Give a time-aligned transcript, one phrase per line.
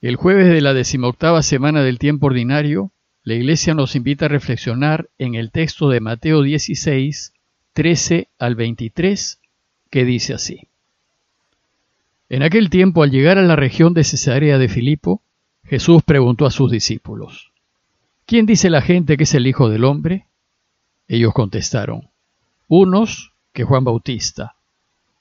[0.00, 2.90] El jueves de la decimoctava semana del tiempo ordinario,
[3.22, 7.34] la Iglesia nos invita a reflexionar en el texto de Mateo 16,
[7.74, 9.40] 13 al 23,
[9.90, 10.68] que dice así.
[12.30, 15.20] En aquel tiempo, al llegar a la región de Cesarea de Filipo,
[15.64, 17.52] Jesús preguntó a sus discípulos,
[18.24, 20.28] ¿Quién dice la gente que es el Hijo del Hombre?
[21.08, 22.08] Ellos contestaron,
[22.68, 24.54] unos que Juan Bautista,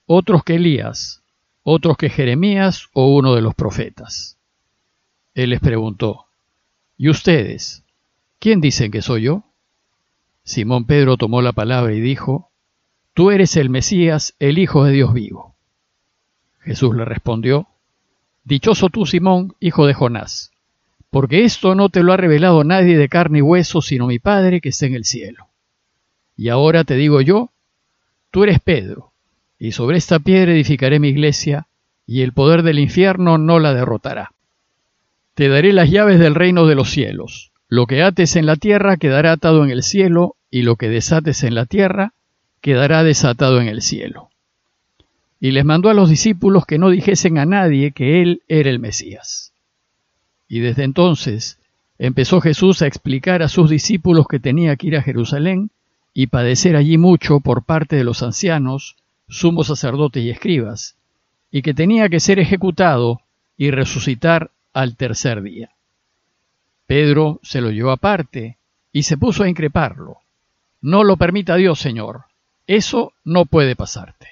[0.06, 1.22] otros que Elías,
[1.64, 4.39] otros que Jeremías o uno de los profetas.
[5.34, 6.26] Él les preguntó,
[6.98, 7.84] ¿y ustedes?
[8.40, 9.44] ¿Quién dicen que soy yo?
[10.44, 12.50] Simón Pedro tomó la palabra y dijo,
[13.14, 15.56] Tú eres el Mesías, el Hijo de Dios vivo.
[16.60, 17.68] Jesús le respondió,
[18.44, 20.52] Dichoso tú, Simón, hijo de Jonás,
[21.10, 24.62] porque esto no te lo ha revelado nadie de carne y hueso, sino mi Padre
[24.62, 25.48] que está en el cielo.
[26.36, 27.52] Y ahora te digo yo,
[28.32, 29.12] tú eres Pedro,
[29.60, 31.68] y sobre esta piedra edificaré mi iglesia,
[32.08, 34.32] y el poder del infierno no la derrotará.
[35.40, 37.54] Te daré las llaves del reino de los cielos.
[37.70, 41.46] Lo que ates en la tierra quedará atado en el cielo, y lo que desates
[41.46, 42.12] en la tierra
[42.60, 44.30] quedará desatado en el cielo
[45.40, 48.80] y les mandó a los discípulos que no dijesen a nadie que él era el
[48.80, 49.54] Mesías.
[50.50, 51.58] Y desde entonces
[51.98, 55.70] empezó Jesús a explicar a sus discípulos que tenía que ir a Jerusalén
[56.14, 58.98] y padecer allí mucho por parte de los ancianos,
[59.30, 60.98] sumos sacerdotes y escribas,
[61.50, 63.22] y que tenía que ser ejecutado
[63.56, 65.72] y resucitar al tercer día.
[66.88, 68.58] Pedro se lo llevó aparte
[68.92, 70.18] y se puso a increparlo.
[70.82, 72.26] No lo permita Dios, Señor.
[72.68, 74.30] Eso no puede pasarte.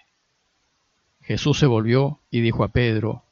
[1.21, 3.23] Jesús se volvió y dijo a Pedro,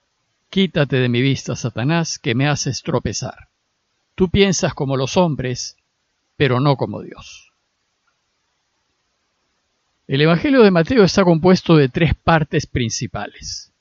[0.50, 3.50] Quítate de mi vista, Satanás, que me haces tropezar.
[4.16, 5.76] Tú piensas como los hombres,
[6.38, 7.52] pero no como Dios.
[10.08, 13.74] El Evangelio de Mateo está compuesto de tres partes principales.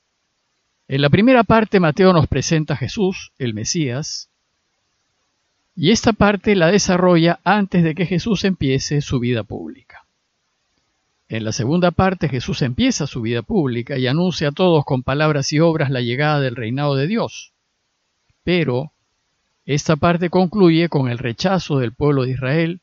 [0.86, 4.28] En la primera parte Mateo nos presenta a Jesús, el Mesías,
[5.74, 10.04] y esta parte la desarrolla antes de que Jesús empiece su vida pública.
[11.28, 15.52] En la segunda parte Jesús empieza su vida pública y anuncia a todos con palabras
[15.52, 17.52] y obras la llegada del reinado de Dios.
[18.44, 18.92] Pero
[19.64, 22.80] esta parte concluye con el rechazo del pueblo de Israel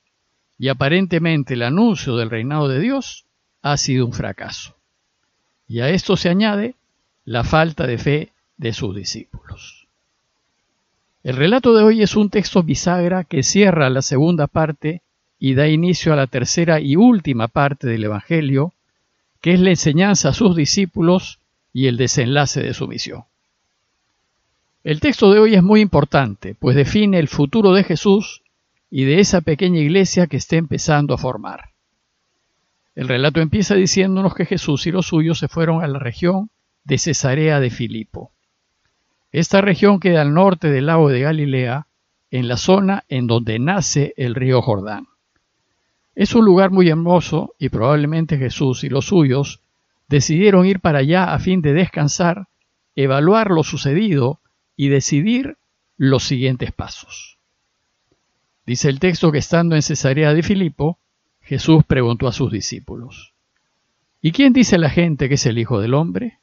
[0.58, 3.26] y aparentemente el anuncio del reinado de Dios
[3.62, 4.76] ha sido un fracaso.
[5.68, 6.76] Y a esto se añade
[7.26, 9.88] la falta de fe de sus discípulos.
[11.24, 15.02] El relato de hoy es un texto bisagra que cierra la segunda parte
[15.40, 18.74] y da inicio a la tercera y última parte del Evangelio,
[19.40, 21.40] que es la enseñanza a sus discípulos
[21.74, 23.24] y el desenlace de su misión.
[24.84, 28.42] El texto de hoy es muy importante, pues define el futuro de Jesús
[28.90, 31.70] y de esa pequeña iglesia que está empezando a formar.
[32.96, 36.50] El relato empieza diciéndonos que Jesús y los suyos se fueron a la región
[36.84, 38.32] de Cesarea de Filipo.
[39.32, 41.88] Esta región queda al norte del lago de Galilea,
[42.32, 45.08] en la zona en donde nace el río Jordán.
[46.16, 49.62] Es un lugar muy hermoso y probablemente Jesús y los suyos
[50.08, 52.48] decidieron ir para allá a fin de descansar,
[52.96, 54.40] evaluar lo sucedido
[54.76, 55.58] y decidir
[55.98, 57.38] los siguientes pasos.
[58.66, 60.98] Dice el texto que estando en Cesarea de Filipo,
[61.42, 63.34] Jesús preguntó a sus discípulos,
[64.22, 66.40] ¿Y quién dice la gente que es el Hijo del Hombre?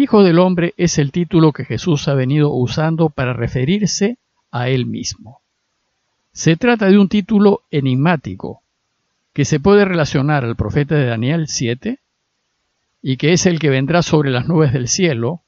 [0.00, 4.16] Hijo del Hombre es el título que Jesús ha venido usando para referirse
[4.52, 5.40] a él mismo.
[6.30, 8.62] Se trata de un título enigmático
[9.32, 11.98] que se puede relacionar al profeta de Daniel 7
[13.02, 15.40] y que es el que vendrá sobre las nubes del cielo,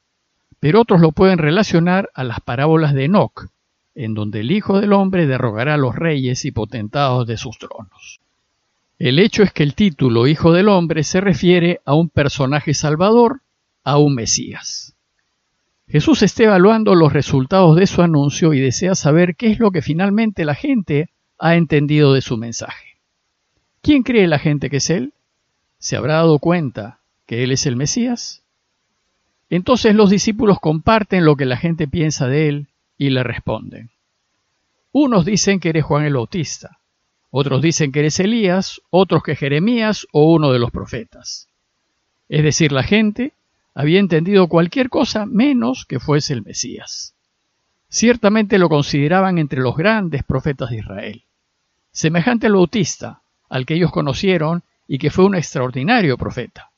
[0.58, 3.46] pero otros lo pueden relacionar a las parábolas de Enoch,
[3.94, 8.18] en donde el Hijo del Hombre derrogará a los reyes y potentados de sus tronos.
[8.98, 13.42] El hecho es que el título Hijo del Hombre se refiere a un personaje salvador,
[13.84, 14.94] a un Mesías.
[15.88, 19.82] Jesús está evaluando los resultados de su anuncio y desea saber qué es lo que
[19.82, 22.98] finalmente la gente ha entendido de su mensaje.
[23.82, 25.14] ¿Quién cree la gente que es Él?
[25.78, 28.42] ¿Se habrá dado cuenta que Él es el Mesías?
[29.48, 32.66] Entonces los discípulos comparten lo que la gente piensa de Él
[32.96, 33.90] y le responden.
[34.92, 36.78] Unos dicen que eres Juan el Bautista,
[37.30, 41.48] otros dicen que eres Elías, otros que Jeremías o uno de los profetas.
[42.28, 43.32] Es decir, la gente
[43.74, 47.14] había entendido cualquier cosa menos que fuese el Mesías.
[47.88, 51.24] Ciertamente lo consideraban entre los grandes profetas de Israel,
[51.90, 56.70] semejante al Bautista, al que ellos conocieron y que fue un extraordinario profeta,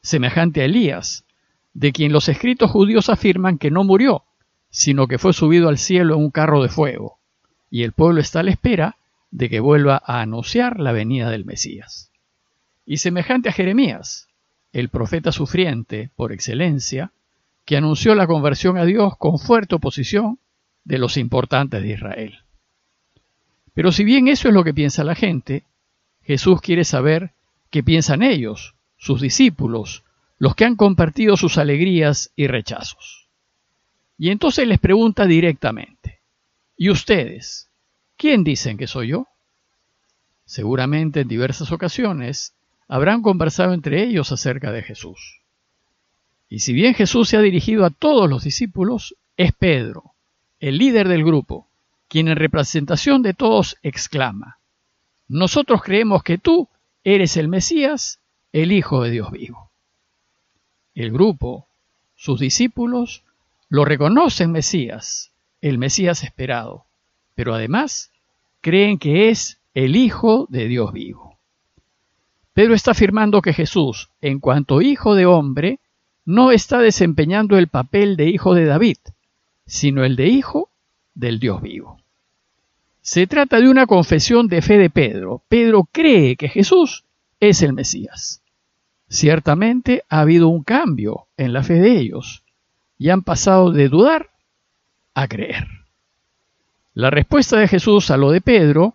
[0.00, 1.24] semejante a Elías,
[1.74, 4.24] de quien los escritos judíos afirman que no murió,
[4.70, 7.18] sino que fue subido al cielo en un carro de fuego,
[7.70, 8.96] y el pueblo está a la espera
[9.30, 12.10] de que vuelva a anunciar la venida del Mesías.
[12.84, 14.25] Y semejante a Jeremías,
[14.76, 17.10] el profeta sufriente por excelencia,
[17.64, 20.38] que anunció la conversión a Dios con fuerte oposición
[20.84, 22.40] de los importantes de Israel.
[23.72, 25.64] Pero si bien eso es lo que piensa la gente,
[26.24, 27.32] Jesús quiere saber
[27.70, 30.04] qué piensan ellos, sus discípulos,
[30.38, 33.28] los que han compartido sus alegrías y rechazos.
[34.18, 36.20] Y entonces les pregunta directamente,
[36.76, 37.70] ¿y ustedes?
[38.18, 39.26] ¿Quién dicen que soy yo?
[40.44, 42.52] Seguramente en diversas ocasiones
[42.88, 45.40] habrán conversado entre ellos acerca de Jesús.
[46.48, 50.14] Y si bien Jesús se ha dirigido a todos los discípulos, es Pedro,
[50.60, 51.66] el líder del grupo,
[52.08, 54.58] quien en representación de todos exclama,
[55.28, 56.68] Nosotros creemos que tú
[57.02, 58.20] eres el Mesías,
[58.52, 59.70] el Hijo de Dios vivo.
[60.94, 61.66] El grupo,
[62.14, 63.24] sus discípulos,
[63.68, 66.84] lo reconocen Mesías, el Mesías esperado,
[67.34, 68.12] pero además
[68.60, 71.25] creen que es el Hijo de Dios vivo.
[72.56, 75.78] Pedro está afirmando que Jesús, en cuanto Hijo de hombre,
[76.24, 78.96] no está desempeñando el papel de Hijo de David,
[79.66, 80.70] sino el de Hijo
[81.14, 82.00] del Dios vivo.
[83.02, 85.42] Se trata de una confesión de fe de Pedro.
[85.50, 87.04] Pedro cree que Jesús
[87.40, 88.40] es el Mesías.
[89.06, 92.42] Ciertamente ha habido un cambio en la fe de ellos
[92.96, 94.30] y han pasado de dudar
[95.12, 95.66] a creer.
[96.94, 98.94] La respuesta de Jesús a lo de Pedro,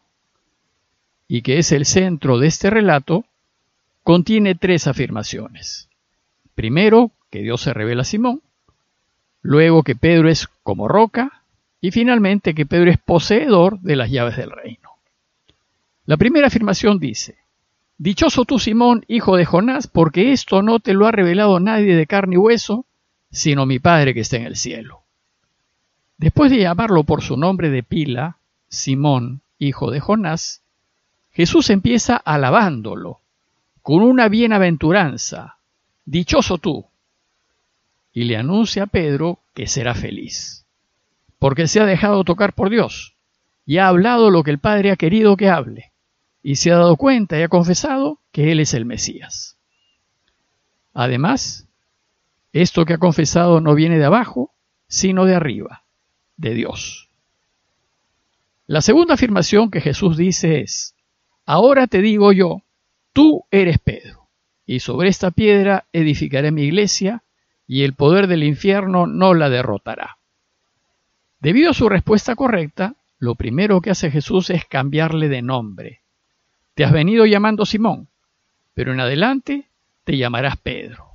[1.27, 3.23] y que es el centro de este relato,
[4.03, 5.89] contiene tres afirmaciones.
[6.55, 8.41] Primero, que Dios se revela a Simón,
[9.41, 11.43] luego que Pedro es como roca,
[11.79, 14.89] y finalmente que Pedro es poseedor de las llaves del reino.
[16.05, 17.37] La primera afirmación dice,
[17.97, 22.07] Dichoso tú, Simón, hijo de Jonás, porque esto no te lo ha revelado nadie de
[22.07, 22.85] carne y hueso,
[23.31, 25.03] sino mi Padre que está en el cielo.
[26.17, 28.37] Después de llamarlo por su nombre de pila,
[28.69, 30.61] Simón, hijo de Jonás,
[31.31, 33.20] Jesús empieza alabándolo
[33.81, 35.57] con una bienaventuranza.
[36.05, 36.85] Dichoso tú.
[38.13, 40.65] Y le anuncia a Pedro que será feliz,
[41.39, 43.15] porque se ha dejado tocar por Dios
[43.65, 45.91] y ha hablado lo que el Padre ha querido que hable
[46.43, 49.57] y se ha dado cuenta y ha confesado que Él es el Mesías.
[50.93, 51.67] Además,
[52.51, 54.51] esto que ha confesado no viene de abajo,
[54.87, 55.83] sino de arriba,
[56.35, 57.09] de Dios.
[58.67, 60.95] La segunda afirmación que Jesús dice es,
[61.45, 62.61] ahora te digo yo,
[63.13, 64.27] tú eres Pedro,
[64.65, 67.23] y sobre esta piedra edificaré mi iglesia,
[67.67, 70.17] y el poder del infierno no la derrotará.
[71.39, 76.01] Debido a su respuesta correcta, lo primero que hace Jesús es cambiarle de nombre
[76.73, 78.07] te has venido llamando Simón,
[78.73, 79.65] pero en adelante
[80.03, 81.11] te llamarás Pedro.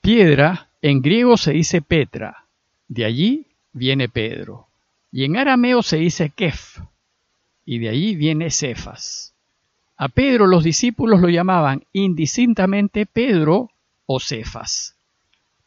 [0.00, 2.46] Piedra en griego se dice Petra,
[2.88, 4.68] de allí viene Pedro.
[5.12, 6.78] Y en arameo se dice Kef,
[7.64, 9.34] y de allí viene Cefas.
[10.02, 13.68] A Pedro los discípulos lo llamaban indistintamente Pedro
[14.06, 14.96] o Cefas.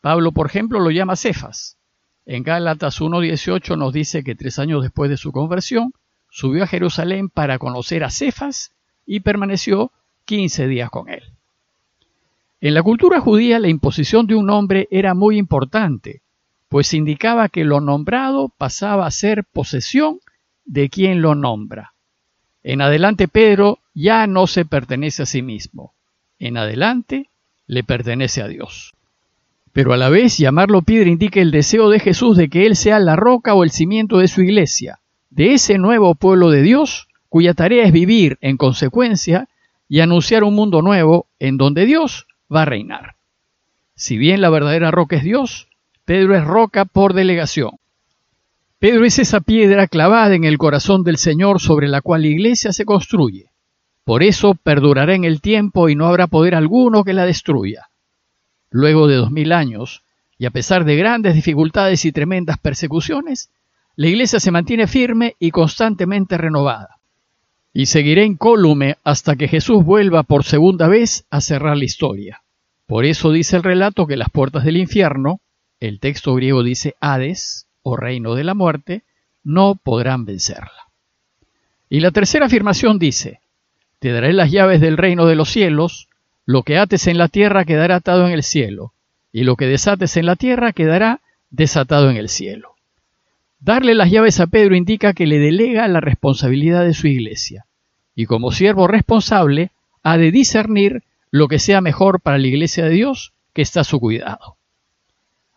[0.01, 1.77] Pablo, por ejemplo, lo llama Cefas.
[2.25, 5.93] En Gálatas 1.18 nos dice que tres años después de su conversión,
[6.31, 8.71] subió a Jerusalén para conocer a Cefas
[9.05, 9.91] y permaneció
[10.25, 11.21] 15 días con él.
[12.59, 16.23] En la cultura judía la imposición de un nombre era muy importante,
[16.69, 20.21] pues indicaba que lo nombrado pasaba a ser posesión
[20.65, 21.93] de quien lo nombra.
[22.63, 25.93] En adelante Pedro ya no se pertenece a sí mismo,
[26.39, 27.29] en adelante
[27.67, 28.93] le pertenece a Dios.
[29.71, 32.99] Pero a la vez llamarlo piedra indica el deseo de Jesús de que Él sea
[32.99, 37.55] la roca o el cimiento de su iglesia, de ese nuevo pueblo de Dios cuya
[37.55, 39.47] tarea es vivir en consecuencia
[39.89, 43.15] y anunciar un mundo nuevo en donde Dios va a reinar.
[43.95, 45.67] Si bien la verdadera roca es Dios,
[46.05, 47.71] Pedro es roca por delegación.
[48.77, 52.73] Pedro es esa piedra clavada en el corazón del Señor sobre la cual la iglesia
[52.73, 53.52] se construye.
[54.03, 57.87] Por eso perdurará en el tiempo y no habrá poder alguno que la destruya.
[58.69, 60.03] Luego de dos mil años,
[60.37, 63.49] y a pesar de grandes dificultades y tremendas persecuciones,
[63.95, 66.97] la iglesia se mantiene firme y constantemente renovada
[67.73, 72.43] y seguiré incólume hasta que Jesús vuelva por segunda vez a cerrar la historia.
[72.85, 75.41] Por eso dice el relato que las puertas del infierno,
[75.79, 79.03] el texto griego dice Hades, o reino de la muerte,
[79.43, 80.71] no podrán vencerla.
[81.89, 83.39] Y la tercera afirmación dice,
[84.03, 86.09] te daré las llaves del reino de los cielos,
[86.45, 88.91] lo que ates en la tierra quedará atado en el cielo,
[89.31, 92.75] y lo que desates en la tierra quedará desatado en el cielo.
[93.61, 97.65] Darle las llaves a Pedro indica que le delega la responsabilidad de su iglesia,
[98.13, 99.71] y como siervo responsable
[100.03, 103.85] ha de discernir lo que sea mejor para la iglesia de Dios que está a
[103.85, 104.57] su cuidado.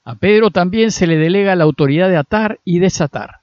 [0.04, 3.40] A Pedro también se le delega la autoridad de atar y desatar,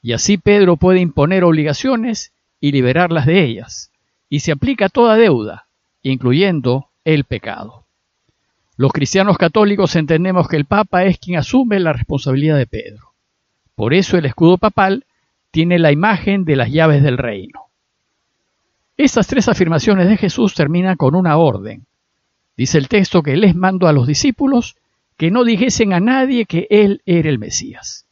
[0.00, 2.30] y así Pedro puede imponer obligaciones
[2.60, 3.90] y liberarlas de ellas,
[4.28, 5.66] y se aplica toda deuda,
[6.02, 7.84] incluyendo el pecado.
[8.76, 13.12] Los cristianos católicos entendemos que el Papa es quien asume la responsabilidad de Pedro.
[13.74, 15.04] Por eso el escudo papal
[15.50, 17.66] tiene la imagen de las llaves del reino.
[18.96, 21.86] Estas tres afirmaciones de Jesús terminan con una orden.
[22.56, 24.76] Dice el texto que les mandó a los discípulos
[25.16, 28.06] que no dijesen a nadie que Él era el Mesías.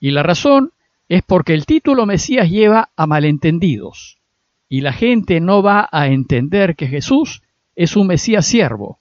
[0.00, 0.72] Y la razón
[1.08, 4.18] es porque el título Mesías lleva a malentendidos,
[4.74, 7.44] y la gente no va a entender que Jesús
[7.76, 8.98] es un Mesías siervo,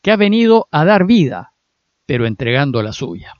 [0.00, 1.52] que ha venido a dar vida,
[2.06, 3.34] pero entregando la suya.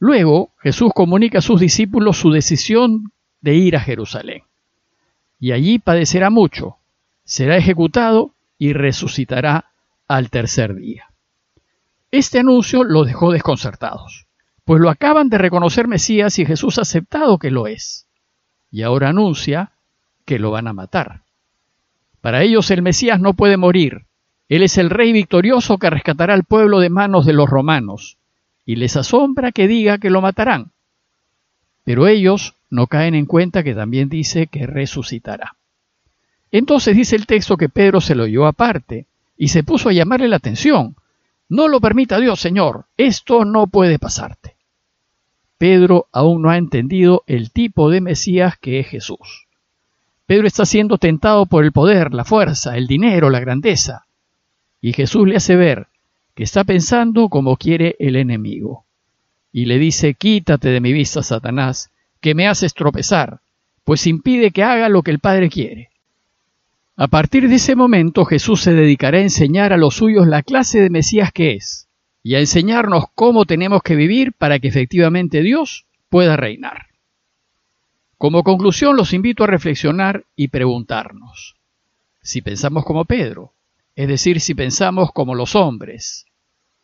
[0.00, 4.42] Luego Jesús comunica a sus discípulos su decisión de ir a Jerusalén
[5.38, 6.78] y allí padecerá mucho,
[7.22, 9.70] será ejecutado y resucitará
[10.08, 11.12] al tercer día.
[12.10, 14.26] Este anuncio los dejó desconcertados,
[14.64, 18.08] pues lo acaban de reconocer Mesías y Jesús ha aceptado que lo es,
[18.72, 19.70] y ahora anuncia
[20.24, 21.22] que lo van a matar.
[22.20, 24.06] Para ellos el Mesías no puede morir,
[24.48, 28.18] Él es el rey victorioso que rescatará al pueblo de manos de los romanos,
[28.64, 30.72] y les asombra que diga que lo matarán.
[31.84, 35.56] Pero ellos no caen en cuenta que también dice que resucitará.
[36.50, 40.28] Entonces dice el texto que Pedro se lo oyó aparte y se puso a llamarle
[40.28, 40.96] la atención.
[41.48, 44.56] No lo permita Dios, Señor, esto no puede pasarte.
[45.58, 49.46] Pedro aún no ha entendido el tipo de Mesías que es Jesús.
[50.32, 54.06] Pedro está siendo tentado por el poder, la fuerza, el dinero, la grandeza.
[54.80, 55.88] Y Jesús le hace ver
[56.34, 58.86] que está pensando como quiere el enemigo.
[59.52, 61.90] Y le dice, quítate de mi vista, Satanás,
[62.22, 63.40] que me haces tropezar,
[63.84, 65.90] pues impide que haga lo que el Padre quiere.
[66.96, 70.80] A partir de ese momento Jesús se dedicará a enseñar a los suyos la clase
[70.80, 71.88] de Mesías que es,
[72.22, 76.91] y a enseñarnos cómo tenemos que vivir para que efectivamente Dios pueda reinar.
[78.22, 81.56] Como conclusión los invito a reflexionar y preguntarnos,
[82.22, 83.52] si pensamos como Pedro,
[83.96, 86.26] es decir, si pensamos como los hombres,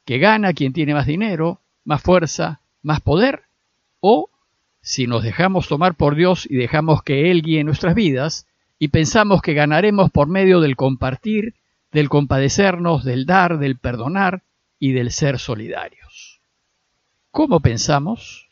[0.04, 3.42] que gana quien tiene más dinero, más fuerza, más poder,
[4.00, 4.30] o
[4.80, 8.49] si nos dejamos tomar por Dios y dejamos que Él guíe nuestras vidas,
[8.80, 11.54] y pensamos que ganaremos por medio del compartir,
[11.92, 14.42] del compadecernos, del dar, del perdonar
[14.80, 16.40] y del ser solidarios.
[17.30, 18.48] ¿Cómo pensamos?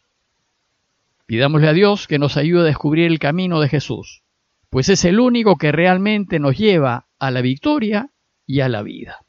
[1.26, 4.22] Pidámosle a Dios que nos ayude a descubrir el camino de Jesús,
[4.70, 8.10] pues es el único que realmente nos lleva a la victoria
[8.46, 9.26] y a la vida.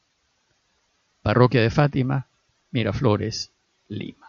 [1.23, 2.29] Parroquia de Fátima,
[2.71, 3.53] Miraflores,
[3.87, 4.26] Lima.